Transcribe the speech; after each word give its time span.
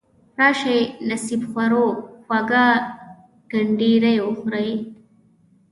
راشئ 0.39 0.79
نصیب 1.09 1.41
خورو 1.51 1.85
خواږه 2.23 2.67
کنډیري 3.51 4.15
وخورئ. 4.21 4.69